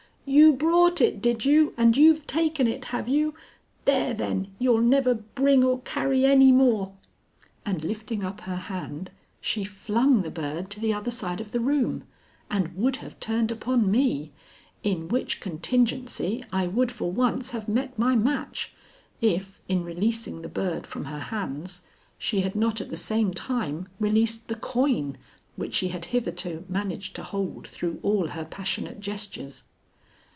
[0.23, 3.33] "You brought it, did you, and you've taken it, have you?
[3.83, 4.53] There, then!
[4.59, 6.93] You'll never bring or carry any more!"
[7.65, 9.09] And lifting up her hand,
[9.41, 12.03] she flung the bird to the other side of the room,
[12.51, 14.31] and would have turned upon me,
[14.83, 18.73] in which contingency I would for once have met my match,
[19.19, 21.81] if, in releasing the bird from her hands,
[22.19, 25.17] she had not at the same time released the coin
[25.57, 29.63] which she had hitherto managed to hold through all her passionate gestures.